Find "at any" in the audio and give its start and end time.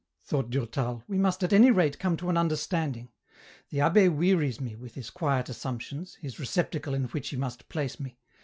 1.43-1.69